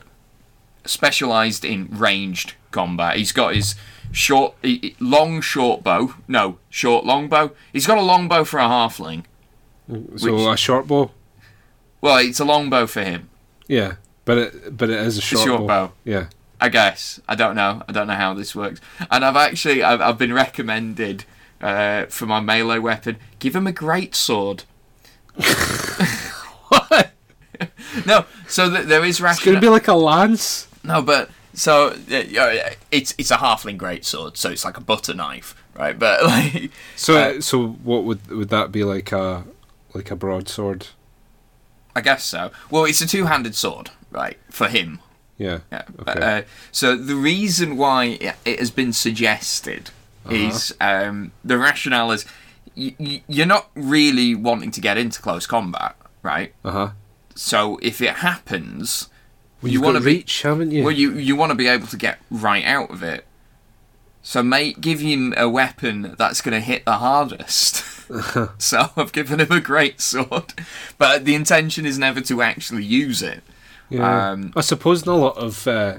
[0.86, 3.16] specialised in ranged combat.
[3.16, 3.76] He's got his
[4.12, 4.56] short,
[5.00, 6.16] long short bow.
[6.28, 7.52] No, short long bow.
[7.72, 9.24] He's got a long bow for a halfling.
[9.88, 11.12] So Which- a short bow.
[12.02, 13.30] Well, it's a long bow for him.
[13.68, 13.96] Yeah,
[14.26, 15.88] but it but it is a short, short bow.
[15.88, 15.94] bow.
[16.06, 16.28] Yeah.
[16.62, 17.84] I guess I don't know.
[17.88, 18.82] I don't know how this works.
[19.10, 21.26] And I've actually I've, I've been recommended
[21.62, 23.18] uh, for my melee weapon.
[23.40, 24.64] Give him a great sword.
[26.70, 27.12] What?
[28.06, 30.68] No, so th- there is It's gonna be like a lance.
[30.84, 34.82] no, but so uh, yeah, it's it's a halfling great sword, so it's like a
[34.82, 35.98] butter knife, right?
[35.98, 39.46] But like, So Uh, so what would would that be like a
[39.94, 40.88] like a broadsword?
[41.96, 42.52] I guess so.
[42.70, 44.38] Well, it's a two-handed sword, right?
[44.52, 45.00] For him,
[45.40, 45.60] Yeah.
[45.72, 45.84] Yeah.
[45.96, 46.38] But, Okay.
[46.38, 49.90] uh, so the reason why it- has been suggested
[50.26, 50.36] Uh-huh.
[50.36, 52.26] is um, the rationale is
[52.78, 56.54] y- y- you're not really wanting to get into close combat, right?
[56.64, 56.90] Uh huh.
[57.36, 59.08] So if it happens,
[59.62, 60.84] Well, You wanna got be- haven't you?
[60.84, 63.26] well, you you want to be able to get right out of it.
[64.22, 67.84] So, mate, give him a weapon that's going to hit the hardest.
[68.62, 70.54] so I've given him a great sword,
[70.98, 73.44] but the intention is never to actually use it.
[73.90, 74.32] Yeah.
[74.32, 75.98] Um, I suppose in a lot of uh,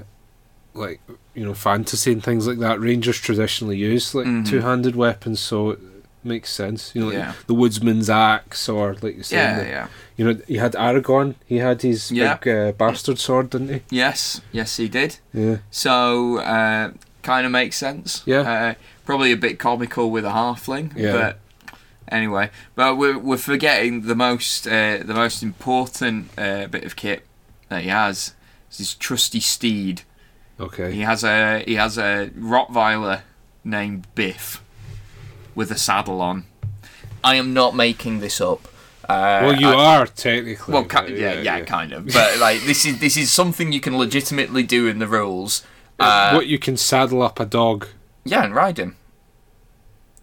[0.73, 1.01] like
[1.33, 4.47] you know fantasy and things like that, rangers traditionally use like Mhm.
[4.49, 5.79] two-handed weapons, so it
[6.23, 6.91] makes sense.
[6.93, 7.33] You know, like Yeah.
[7.47, 9.87] the woodsman's axe, or like you said, yeah, the- yeah.
[10.17, 11.35] you know, you had Aragorn.
[11.45, 12.35] He had his Yeah.
[12.37, 13.81] big uh, bastard sword, didn't he?
[13.89, 15.17] Yes, yes, he did.
[15.33, 15.57] Yeah.
[15.71, 16.91] So, uh,
[17.23, 18.21] kind of makes sense.
[18.25, 18.41] Yeah.
[18.41, 18.73] Uh,
[19.05, 20.91] probably a bit comical with a halfling.
[20.95, 21.11] Yeah.
[21.13, 21.39] But
[22.07, 27.25] anyway, but we're, we're forgetting the most uh, the most important uh, bit of kit
[27.71, 28.35] that he has.
[28.69, 30.03] Is his trusty steed.
[30.59, 30.91] Okay.
[30.93, 33.21] He has a he has a Rottweiler
[33.63, 34.63] named Biff
[35.55, 36.45] with a saddle on.
[37.23, 38.67] I am not making this up.
[39.09, 40.71] Uh, well, you I- are technically.
[40.73, 42.05] well, ki- but yeah, yeah, kind of.
[42.07, 45.63] But like, this is this is something you can legitimately do in the rules.
[45.99, 47.87] Uh, what you can saddle up a dog.
[48.23, 48.95] Yeah, and ride him.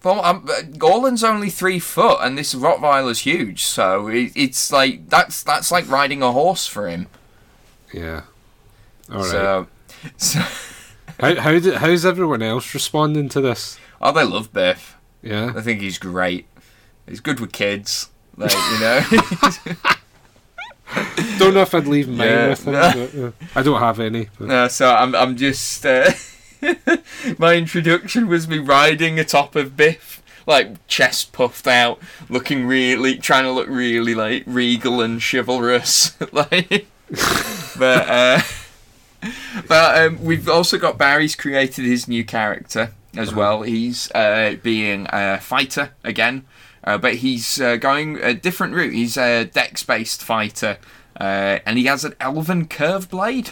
[0.03, 5.43] Well, um, uh, only three foot, and this Rottweiler's huge, so it, it's like that's
[5.43, 7.07] that's like riding a horse for him.
[7.93, 8.21] Yeah.
[9.11, 9.25] All right.
[9.31, 9.67] So,
[10.17, 10.39] so
[11.19, 13.79] how how did, how's everyone else responding to this?
[14.01, 14.97] oh, they love Biff.
[15.21, 15.53] Yeah.
[15.55, 16.47] I think he's great.
[17.07, 19.01] He's good with kids, like you know.
[21.37, 22.47] Don't know if I'd leave mine Yeah.
[22.49, 22.73] with him.
[22.73, 24.29] But, uh, I don't have any.
[24.39, 24.47] But.
[24.47, 26.11] no, so I'm I'm just uh,
[27.37, 33.43] my introduction was me riding atop of Biff, like chest puffed out, looking really, trying
[33.43, 36.87] to look really like regal and chivalrous, like.
[37.77, 38.41] But uh,
[39.67, 43.63] but um, we've also got Barry's created his new character as well.
[43.63, 46.45] He's uh, being a fighter again,
[46.83, 48.93] uh, but he's uh, going a different route.
[48.93, 50.77] He's a dex-based fighter,
[51.19, 53.51] uh, and he has an elven curve blade.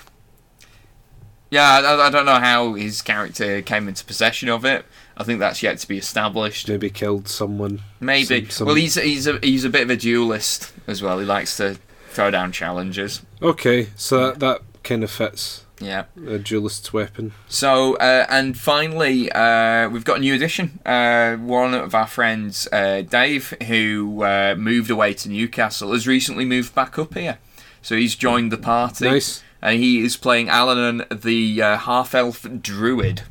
[1.49, 4.85] Yeah, I, I don't know how his character came into possession of it.
[5.15, 6.67] I think that's yet to be established.
[6.67, 7.81] Maybe killed someone.
[7.99, 8.41] Maybe.
[8.45, 11.17] Some- some- Well, he's he's a he's a bit of a duelist as well.
[11.19, 11.79] He likes to
[12.17, 13.21] throw down challenges.
[13.43, 16.05] Okay, so that, that kind of fits Yeah.
[16.27, 17.33] a duelist's weapon.
[17.47, 20.79] So, uh, and finally, uh, we've got a new addition.
[20.83, 26.43] Uh, one of our friends, uh, Dave, who uh, moved away to Newcastle, has recently
[26.43, 27.37] moved back up here.
[27.83, 29.05] So he's joined the party.
[29.05, 29.43] Nice.
[29.61, 33.21] And he is playing Alan, the uh, half elf druid.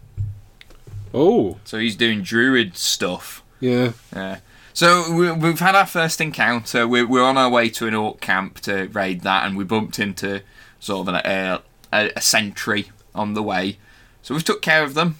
[1.12, 3.42] Oh, So he's doing druid stuff.
[3.59, 3.92] yeah.
[4.14, 4.38] Yeah.
[4.77, 6.87] So we- we've had our first encounter.
[6.87, 9.99] We're, we're on our way to an orc camp to raid that, and we bumped
[9.99, 10.43] into
[10.81, 13.79] sort of an, a, a, a sentry on the way.
[14.21, 15.17] So we've took care of them,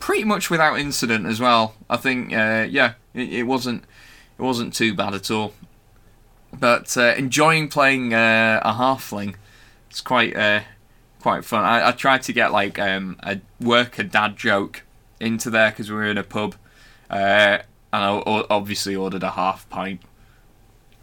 [0.00, 1.76] pretty much without incident as well.
[1.88, 3.84] I think, uh, yeah, it, it wasn't
[4.36, 5.54] it wasn't too bad at all.
[6.52, 9.36] But uh, enjoying playing uh, a halfling,
[9.90, 10.62] it's quite uh,
[11.20, 11.64] quite fun.
[11.64, 14.82] I, I tried to get like um, a work a dad joke
[15.20, 16.56] into there because we were in a pub.
[17.08, 17.58] Uh,
[17.92, 20.00] and I obviously ordered a half pint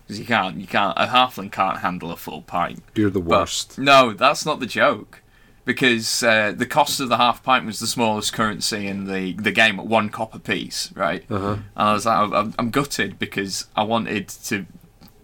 [0.04, 2.84] because you can't, you can't, a halfling can't handle a full pint.
[2.94, 3.80] You're the But worst.
[3.80, 5.22] no, that's not the joke,
[5.66, 9.52] because uh, the cost of the half pint was the smallest currency in the the
[9.52, 11.26] game at one copper piece, right?
[11.30, 11.52] Uh huh.
[11.54, 14.66] And I was like, I'm, I'm gutted because I wanted to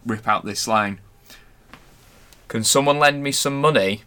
[0.05, 0.99] rip out this line.
[2.47, 4.01] Can someone lend me some money?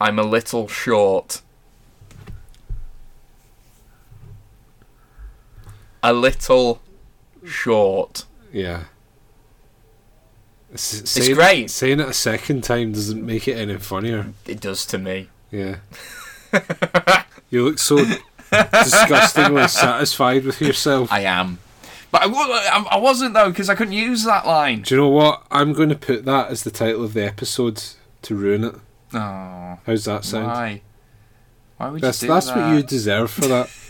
[0.00, 1.40] I'm a little short.
[6.02, 6.80] A little
[7.44, 8.24] short.
[8.52, 8.84] Yeah.
[10.72, 11.70] S- It's saying- great.
[11.70, 14.26] Saying it a second time doesn't make it any funnier.
[14.46, 15.28] It does to me.
[15.50, 15.76] Yeah.
[17.50, 17.96] you look so
[18.50, 21.10] disgustingly satisfied with yourself.
[21.12, 21.58] I am.
[22.10, 24.82] But I, I I wasn't though because I couldn't use that line.
[24.82, 25.42] Do you know what?
[25.50, 27.82] I'm going to put that as the title of the episode
[28.22, 28.74] to ruin it.
[29.14, 30.46] Oh, How's that sound?
[30.46, 30.82] why?
[31.78, 32.56] Why would That's you do that's that?
[32.56, 33.70] what you deserve for that.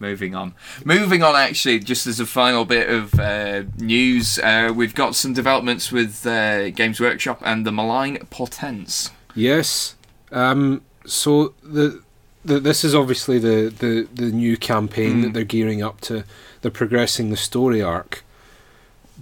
[0.00, 0.54] Moving on.
[0.84, 5.32] Moving on, actually, just as a final bit of uh, news, uh, we've got some
[5.34, 9.10] developments with uh, Games Workshop and the Malign Portents.
[9.34, 9.94] yes.
[10.32, 10.82] Um.
[11.06, 12.02] So the,
[12.44, 15.22] the this is obviously the the the new campaign Mm.
[15.24, 16.24] that they're gearing up to.
[16.62, 18.22] They're progressing the story arc.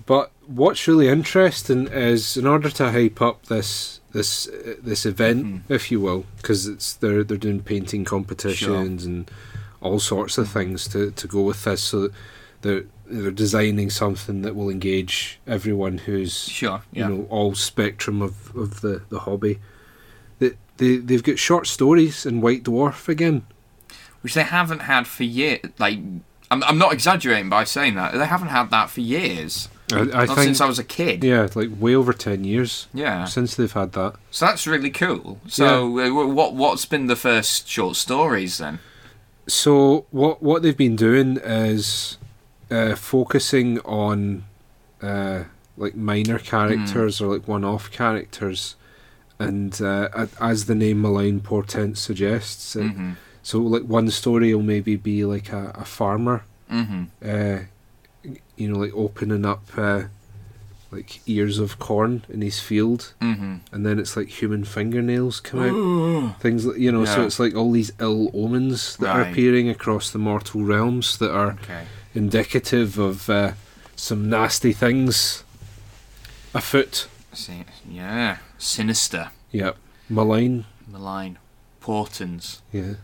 [0.07, 5.45] But what's really interesting is, in order to hype up this this uh, this event,
[5.47, 5.61] Mhm.
[5.71, 9.31] if you will, because it's they're they're doing painting competitions and
[9.81, 12.11] all sorts of things to, to go with this, so
[12.63, 17.09] they're they're designing something that will engage everyone who's Sure, yeah.
[17.09, 19.61] you know all spectrum of, of the, the hobby.
[20.41, 23.47] They, they they've got short stories in White Dwarf again.
[24.21, 25.61] Which they haven't had for years.
[25.79, 25.99] Like,
[26.51, 28.13] I'm, I'm not exaggerating by saying that.
[28.15, 29.69] They haven't had that for years.
[29.93, 31.25] I, I Not think since I was a kid.
[31.25, 33.25] yeah, like way over ten years Yeah.
[33.25, 34.17] since they've had that.
[34.31, 35.39] So that's really cool.
[35.47, 38.81] So, uh, what what's been the first short stories then?
[39.49, 42.19] So what what they've been doing is
[42.71, 44.45] uh, focusing on
[45.03, 45.45] uh,
[45.77, 48.77] like minor characters or like one-off characters,
[49.39, 54.63] and uh, as the name Malign Portent suggests, it, hmm so like one story will
[54.63, 57.61] maybe be like a, a farmer, hmm uh,
[58.57, 60.03] you know, like opening up uh,
[60.91, 65.61] like ears of corn in his field, hmm and then it's like human fingernails come
[65.61, 66.41] out.
[66.41, 70.11] things like you know so it's like all these ill omens that are appearing across
[70.11, 71.85] the mortal realms that are Okay.
[72.15, 73.53] indicative of uh,
[73.97, 75.45] some nasty things
[76.55, 78.39] afoot See, yeah.
[78.59, 79.31] Sinister.
[79.53, 79.77] yep
[80.09, 81.39] malign Malign.
[81.81, 82.63] Portents.
[82.73, 82.95] yeah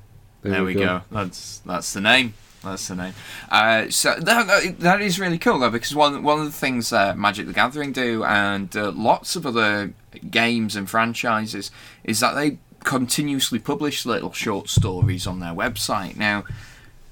[0.43, 1.03] There, we go.
[1.11, 2.35] That's that's the name.
[2.65, 3.15] That's the name.
[3.51, 7.19] Uh, so that, that- is really cool though, because one one of the things that
[7.19, 9.93] Magic the Gathering do, and uh, lots of other
[10.31, 11.71] games and franchises,
[12.05, 16.17] is that they continuously publish little short stories on their website.
[16.17, 16.45] Now,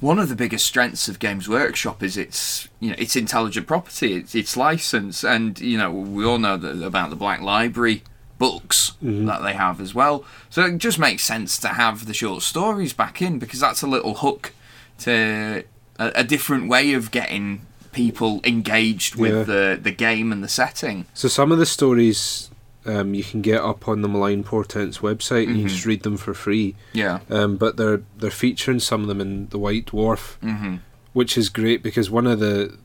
[0.01, 4.15] one of the biggest strengths of Games Workshop is its you know its intelligent property,
[4.15, 8.03] its, its license, and you know we all know about the Black Library
[8.39, 9.27] books Mhm.
[9.27, 10.25] that they have as well.
[10.51, 13.87] So it just makes sense to have the short stories back in because that's a
[13.87, 14.53] little hook
[15.07, 15.65] to
[15.99, 17.61] a, a different way of getting
[17.93, 19.43] people engaged with Yeah.
[19.53, 21.05] the the game and the setting.
[21.15, 22.49] so some of the stories
[22.85, 25.69] um, you can get up on the malign portents website and you Mhm.
[25.69, 27.21] just read them for free Yeah.
[27.31, 30.77] um, but they're they're featuring some of them in the white dwarf hmm
[31.13, 32.79] which is great because one of the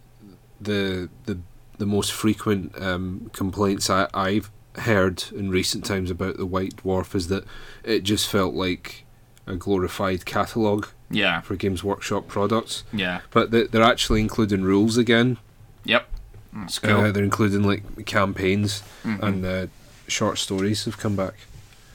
[0.59, 1.37] the the
[1.77, 4.49] the most frequent um, complaints I, I've
[4.79, 7.43] heard in recent times about the White Dwarf is that
[7.83, 9.05] it just felt like
[9.47, 11.41] a glorified catalogue Yeah.
[11.41, 12.83] for Games Workshop products.
[12.93, 13.21] Yeah.
[13.31, 15.37] But they- they're actually including rules again.
[15.85, 16.07] Yep.
[16.53, 17.01] That's cool.
[17.01, 19.23] Uh, they're including like campaigns Mhm.
[19.23, 19.67] and uh,
[20.07, 21.33] short stories have come back.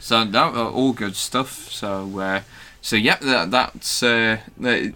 [0.01, 1.71] So that uh, all good stuff.
[1.71, 2.41] So uh,
[2.85, 4.39] So yep, that, that's uh,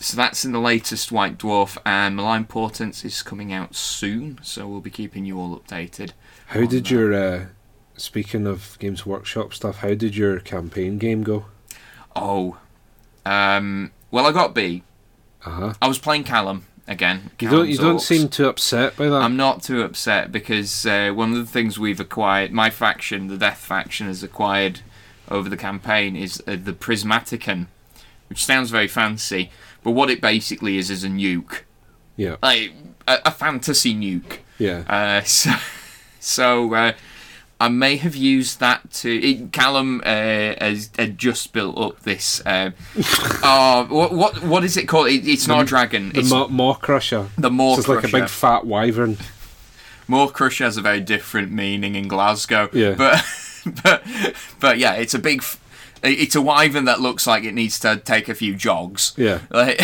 [0.01, 4.40] so that's in the latest White Dwarf, and Malign Portents is coming out soon.
[4.42, 6.11] So we'll be keeping you all updated.
[6.49, 6.90] How did that.
[6.90, 7.45] your uh,
[7.97, 9.77] speaking of Games Workshop stuff?
[9.79, 11.45] How did your campaign game go?
[12.17, 12.59] Oh,
[13.25, 14.83] um, well I got B.
[15.45, 15.75] Uh huh.
[15.81, 17.31] I was playing Callum again.
[17.41, 17.69] You don't.
[17.69, 18.01] You don't Orcs.
[18.03, 19.15] seem too upset by that.
[19.15, 23.37] I'm not too upset because uh, one of the things we've acquired, my faction, the
[23.37, 24.81] Death faction, has acquired
[25.31, 27.67] over the campaign is uh, the Prismatican,
[28.29, 29.51] which sounds very fancy,
[29.83, 31.63] but what it basically is is a nuke,
[32.17, 32.37] yeah.
[32.43, 32.73] like
[33.09, 34.39] a, a fantasy nuke.
[34.59, 34.85] Yeah.
[34.89, 35.51] Uh, so,
[36.21, 36.93] so uh,
[37.59, 39.11] I may have used that to.
[39.11, 40.05] It, Callum uh,
[40.61, 42.42] has had just built up this.
[42.45, 42.75] Um,
[43.42, 45.09] oh, what what what is it called?
[45.09, 46.11] It, it's not a dragon.
[46.11, 47.29] The it's Maw, Maw Crusher.
[47.38, 49.16] the Maw So it's like a big fat wyvern.
[50.09, 52.69] More crusher has a very different meaning in Glasgow.
[52.73, 52.95] Yeah.
[52.95, 53.25] But
[53.83, 54.05] but
[54.61, 55.42] but yeah, it's a big.
[56.03, 59.14] It's a wyvern that looks like it needs to take a few jogs.
[59.16, 59.40] Yeah.
[59.51, 59.81] Like,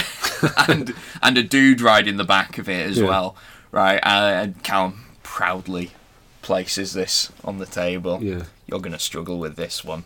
[0.68, 3.08] and and a dude riding the back of it as Yeah.
[3.08, 3.36] well,
[3.72, 3.98] right?
[3.98, 5.92] Uh, and Callum proudly
[6.42, 8.18] places this on the table.
[8.22, 8.42] Yeah.
[8.66, 10.04] You're gonna struggle with this one.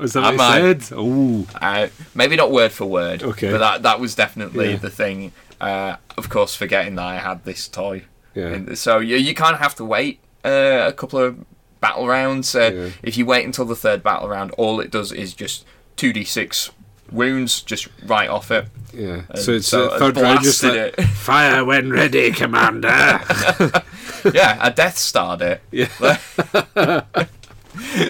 [0.00, 0.40] Is that I what.
[0.40, 0.84] I said?
[0.92, 1.46] Oh.
[1.60, 3.22] Uh, maybe not word for word.
[3.22, 3.50] Okay.
[3.50, 4.76] But that that was definitely Yeah.
[4.76, 5.32] the thing.
[5.60, 8.04] Uh, of course, forgetting that I had this toy.
[8.34, 8.46] Yeah.
[8.48, 11.44] And so you, you kind of have to wait uh, a couple of
[11.80, 12.54] battle rounds.
[12.54, 12.88] Uh, Yeah.
[13.02, 15.64] If you wait until the third battle round, all it does is just
[15.96, 16.70] 2d6
[17.10, 18.66] wounds just right off it.
[18.92, 19.22] Yeah.
[19.30, 23.20] And So it's so third round just like, fire when ready, Commander.
[24.34, 25.60] yeah, I Death Starred it.
[25.70, 27.04] yeah.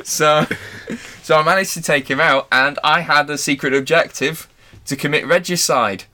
[0.03, 0.47] So,
[1.23, 4.49] so I managed to take him out, and I had a secret objective
[4.87, 6.05] to commit regicide,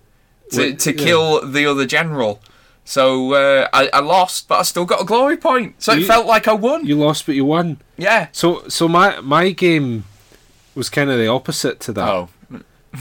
[0.51, 1.05] to, Wait, to yeah.
[1.05, 2.41] kill the other general.
[2.85, 5.81] So uh, I, I lost, but I still got a glory point.
[5.83, 6.85] So it felt like I won.
[6.85, 7.81] You lost, but you won.
[7.97, 8.29] yeah.
[8.33, 10.05] So so my my game
[10.75, 12.09] was kind of the opposite to that.
[12.09, 12.29] Oh.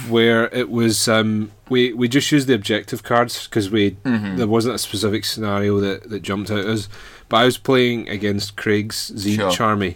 [0.10, 4.38] Where it was um, we we just used the objective cards because we Mhm.
[4.38, 6.90] there wasn't a specific scenario that, that jumped out at us.
[7.30, 9.52] But I was playing against Craig's Z Sure.
[9.52, 9.96] Charmy,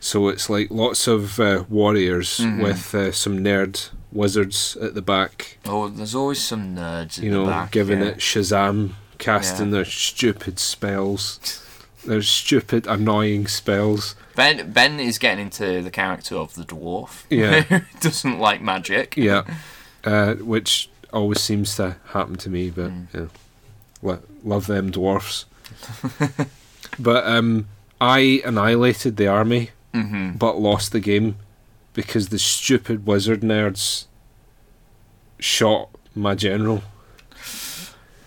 [0.00, 2.62] so it's like lots of uh, warriors Mhm.
[2.62, 5.58] with uh, some nerd wizards at the back.
[5.66, 7.70] Oh, there's always some nerds You know, the back.
[7.72, 8.06] giving yeah.
[8.10, 9.72] it Shazam, casting Yeah.
[9.72, 11.40] their stupid spells,
[12.04, 14.14] their stupid annoying spells.
[14.36, 17.24] Ben Ben is getting into the character of the dwarf.
[17.30, 17.80] Yeah.
[18.00, 19.16] doesn't like magic.
[19.16, 19.44] Yeah,
[20.04, 23.06] uh, which always seems to happen to me, but Mm.
[23.14, 23.26] yeah,
[24.02, 25.46] Lo- love them dwarfs.
[26.98, 27.66] but um,
[28.00, 31.36] I annihilated the army, hmm but lost the game
[31.94, 34.06] because the stupid wizard nerds
[35.38, 36.82] shot my general,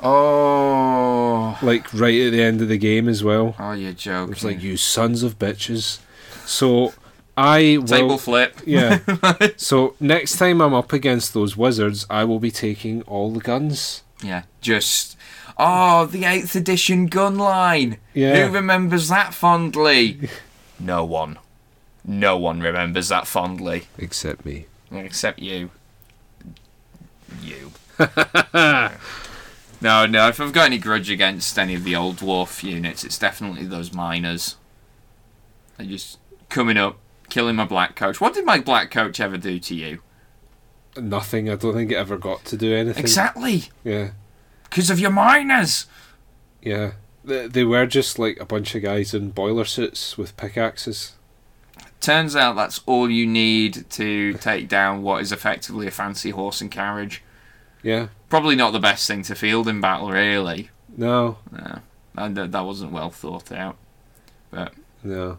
[0.02, 1.58] Oh.
[1.62, 3.56] like right at the end of the game as well.
[3.60, 4.34] Oh, you're joking.
[4.34, 6.00] It like you sons of bitches.
[6.46, 6.94] So
[7.36, 7.88] I will.
[7.88, 8.62] Table flip.
[8.66, 9.00] Yeah.
[9.58, 14.04] so next time I'm up against those wizards, I will be taking all the guns.
[14.24, 15.16] Yeah, just.
[15.60, 17.98] Oh, the 8th edition gun line.
[18.14, 18.48] Yeah.
[18.48, 20.30] Who remembers that fondly?
[20.80, 21.38] no one.
[22.06, 23.88] No one remembers that fondly.
[23.98, 24.66] Except me.
[24.92, 25.72] Except you.
[27.42, 27.72] You.
[29.82, 33.18] no, no, if I've got any grudge against any of the old dwarf units, it's
[33.18, 34.58] definitely those miners.
[35.78, 36.98] They're just coming up,
[37.30, 38.20] killing my black coach.
[38.20, 40.02] What did my black coach ever do to you?
[40.96, 41.50] Nothing.
[41.50, 43.04] I don't think it ever got to do anything.
[43.04, 43.66] Exactly.
[43.84, 44.12] Yeah.
[44.64, 45.86] Because of your miners.
[46.62, 46.94] Yeah.
[47.24, 51.14] They, they were just like a bunch of guys in boiler suits with pickaxes.
[52.00, 56.62] Turns out that's all you need to take down what is effectively a fancy horse
[56.62, 57.22] and carriage.
[57.84, 58.08] Yeah.
[58.30, 60.70] Probably not the best thing to field in battle, really.
[60.98, 61.38] No.
[61.52, 63.78] No, that, that wasn't well thought out.
[64.52, 64.74] But.
[65.04, 65.38] No.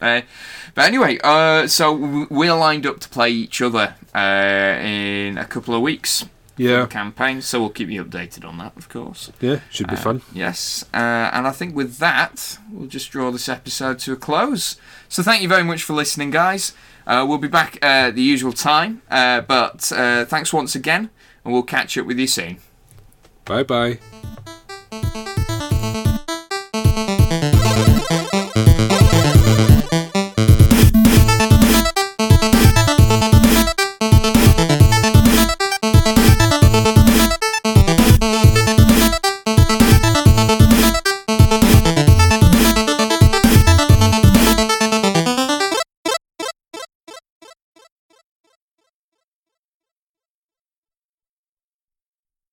[0.00, 0.20] Uh,
[0.74, 5.74] but anyway, uh, so we're lined up to play each other uh, in a couple
[5.74, 6.24] of weeks
[6.56, 6.86] Yeah.
[6.86, 9.30] campaign, so we'll keep you updated on that, of course.
[9.40, 9.60] Yeah.
[9.70, 10.22] Should be Uh, fun.
[10.32, 14.76] Yes, uh, and I think with that, we'll just draw this episode to a close.
[15.08, 16.72] So thank you very much for listening, guys.
[17.06, 21.08] Uh, we'll be back uh, at the usual time, uh, but uh, thanks once again,
[21.46, 22.58] and we'll catch up with you soon.
[23.44, 23.98] Bye bye.